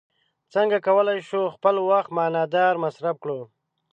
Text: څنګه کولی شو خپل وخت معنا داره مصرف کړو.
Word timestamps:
څنګه 0.53 0.77
کولی 0.87 1.19
شو 1.29 1.41
خپل 1.55 1.75
وخت 1.89 2.09
معنا 2.17 2.43
داره 2.55 2.81
مصرف 2.85 3.15
کړو. 3.23 3.39